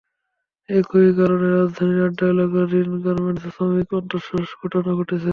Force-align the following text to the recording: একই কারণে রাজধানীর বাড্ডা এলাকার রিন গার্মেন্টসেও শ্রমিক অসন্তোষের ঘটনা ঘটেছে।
একই 0.69 1.09
কারণে 1.19 1.47
রাজধানীর 1.49 1.99
বাড্ডা 2.01 2.25
এলাকার 2.33 2.65
রিন 2.71 2.91
গার্মেন্টসেও 3.03 3.53
শ্রমিক 3.55 3.89
অসন্তোষের 3.89 4.43
ঘটনা 4.61 4.91
ঘটেছে। 4.99 5.29